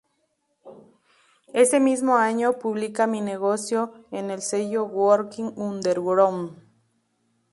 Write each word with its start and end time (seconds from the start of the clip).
Ese 1.53 1.79
mismo 1.79 2.15
año, 2.17 2.53
publica 2.53 3.05
"Mi 3.05 3.21
Negocio" 3.21 3.93
en 4.09 4.31
el 4.31 4.41
sello 4.41 4.85
Working 4.85 5.53
Underground. 5.55 6.57